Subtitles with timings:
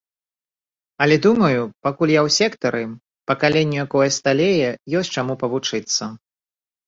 [1.05, 2.79] Але думаю, пакуль я ў сектары,
[3.31, 4.69] пакаленню, якое сталее,
[5.01, 6.03] ёсць чаму павучыцца.